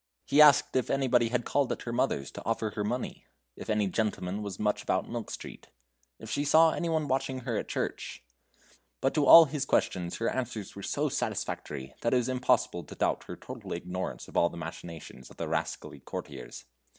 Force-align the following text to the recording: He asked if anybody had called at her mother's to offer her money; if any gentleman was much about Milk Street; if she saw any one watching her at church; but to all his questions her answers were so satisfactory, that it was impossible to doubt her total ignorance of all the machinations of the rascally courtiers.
He 0.25 0.41
asked 0.41 0.75
if 0.75 0.89
anybody 0.89 1.29
had 1.29 1.45
called 1.45 1.71
at 1.71 1.83
her 1.83 1.93
mother's 1.93 2.31
to 2.31 2.43
offer 2.43 2.71
her 2.71 2.83
money; 2.83 3.27
if 3.55 3.69
any 3.69 3.85
gentleman 3.85 4.41
was 4.41 4.57
much 4.57 4.81
about 4.81 5.07
Milk 5.07 5.29
Street; 5.29 5.67
if 6.17 6.27
she 6.27 6.43
saw 6.43 6.71
any 6.71 6.89
one 6.89 7.07
watching 7.07 7.41
her 7.41 7.55
at 7.55 7.67
church; 7.67 8.23
but 8.99 9.13
to 9.13 9.27
all 9.27 9.45
his 9.45 9.63
questions 9.63 10.17
her 10.17 10.27
answers 10.27 10.75
were 10.75 10.81
so 10.81 11.07
satisfactory, 11.07 11.93
that 12.01 12.15
it 12.15 12.17
was 12.17 12.29
impossible 12.29 12.83
to 12.85 12.95
doubt 12.95 13.25
her 13.25 13.35
total 13.35 13.73
ignorance 13.73 14.27
of 14.27 14.35
all 14.35 14.49
the 14.49 14.57
machinations 14.57 15.29
of 15.29 15.37
the 15.37 15.47
rascally 15.47 15.99
courtiers. 15.99 16.65